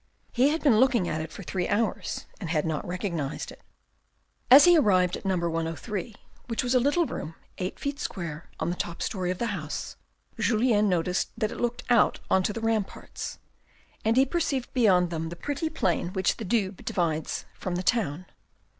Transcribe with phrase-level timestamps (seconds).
[0.31, 3.61] He had been looking at it for three hours and had not recognised it.
[4.49, 5.37] As he arrived at No.
[5.37, 6.15] 103,
[6.47, 9.97] which was a little room eight feet square on the top story of the house,
[10.39, 13.37] Julien noticed that it looked out on to the ramparts,
[14.03, 18.25] and he perceived beyond them the pretty plain which the Doubs divides from the town.